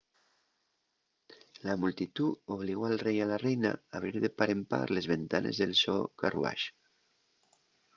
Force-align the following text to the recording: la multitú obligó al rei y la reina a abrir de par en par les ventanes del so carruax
la 1.67 1.75
multitú 1.83 2.25
obligó 2.55 2.87
al 2.89 2.97
rei 3.05 3.21
y 3.21 3.29
la 3.33 3.37
reina 3.45 3.71
a 3.75 3.79
abrir 4.01 4.17
de 4.25 4.35
par 4.37 4.49
en 4.57 4.61
par 4.75 4.85
les 4.97 5.13
ventanes 5.15 5.57
del 5.65 5.79
so 5.85 5.97
carruax 6.21 6.59